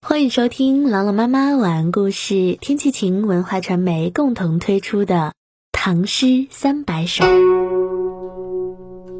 [0.00, 5.14] 欢迎收听朗朗妈妈晚安故事，天气晴文化传媒共同推出的
[5.72, 7.24] 《唐诗三百首》。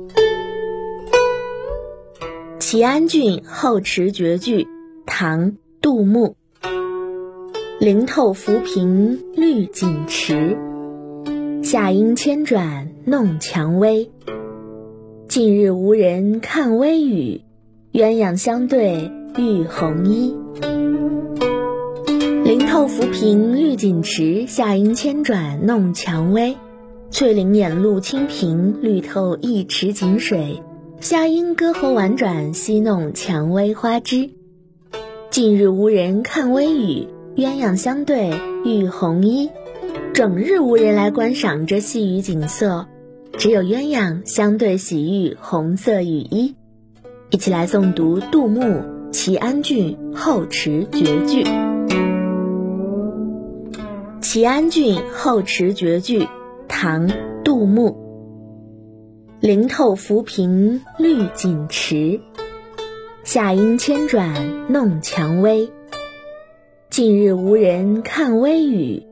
[2.60, 4.62] 《齐安郡后池绝句》
[5.04, 5.50] 唐·
[5.82, 6.36] 杜牧。
[7.80, 10.56] 灵透浮萍绿锦池，
[11.64, 14.12] 夏阴千转弄蔷薇。
[15.28, 17.42] 近日无人看微雨，
[17.92, 20.34] 鸳鸯相对玉红衣。
[22.42, 26.56] 灵透浮萍绿锦池，夏阴千转弄蔷薇。
[27.12, 30.60] 翠林掩露清平，绿透一池锦水。
[31.00, 34.30] 夏阴歌喉婉转，戏弄蔷薇花枝。
[35.30, 38.32] 近日无人看微雨，鸳鸯相对
[38.64, 39.50] 浴红衣。
[40.14, 42.86] 整日无人来观赏这细雨景色，
[43.34, 46.56] 只有鸳鸯相对洗浴红色雨衣。
[47.30, 48.60] 一起来诵读杜牧
[49.20, 51.42] 《齐安郡后池绝句》。
[54.20, 56.20] 《齐安郡后池绝句》
[56.68, 57.08] 唐·
[57.42, 57.96] 杜牧。
[59.40, 62.20] 灵透浮萍绿锦池，
[63.24, 65.72] 夏阴千转弄蔷薇。
[66.88, 69.02] 近日无人看微雨，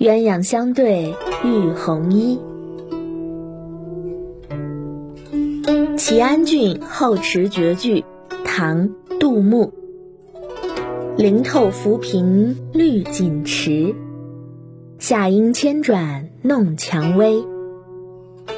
[0.00, 2.40] 鸳鸯相对浴红衣。
[5.96, 8.00] 《齐安郡后池绝句》
[8.44, 8.88] 唐·
[9.22, 9.72] 杜牧。
[11.16, 13.94] 灵透浮萍绿锦池。
[14.98, 17.44] 夏阴千转弄蔷薇，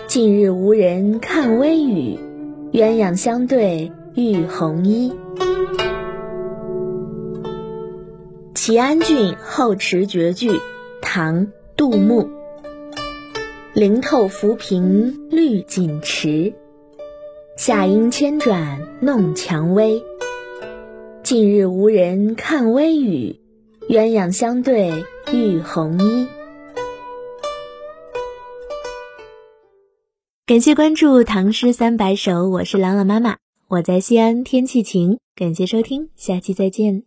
[0.07, 2.19] 近日无人看微雨，
[2.73, 5.13] 鸳鸯相对浴红衣。
[8.55, 10.51] 《齐安郡后池绝句》
[11.03, 12.31] 唐·杜牧。
[13.75, 16.55] 灵透浮萍绿锦池，
[17.55, 20.03] 夏阴千转弄蔷薇。
[21.25, 23.41] 近日无人看微雨，
[23.89, 24.91] 鸳鸯相对
[25.33, 26.29] 浴红衣。
[30.45, 33.39] 感谢关注《唐诗三百首》，我是朗朗妈妈，
[33.69, 35.19] 我在西安，天气晴。
[35.35, 37.05] 感谢收听，下期再见。